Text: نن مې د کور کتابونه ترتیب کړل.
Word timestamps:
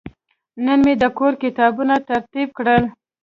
نن 0.65 0.79
مې 0.85 0.93
د 1.01 1.03
کور 1.17 1.33
کتابونه 1.43 1.95
ترتیب 2.09 2.47
کړل. 2.57 2.83